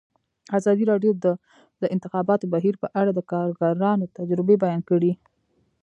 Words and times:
ازادي 0.57 0.83
راډیو 0.91 1.11
د 1.23 1.27
د 1.81 1.83
انتخاباتو 1.95 2.45
بهیر 2.53 2.75
په 2.83 2.87
اړه 2.99 3.11
د 3.13 3.19
کارګرانو 3.31 4.11
تجربې 4.17 4.55
بیان 4.63 4.81
کړي. 4.89 5.11